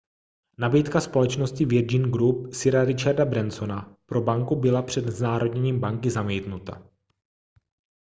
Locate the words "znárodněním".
5.07-5.79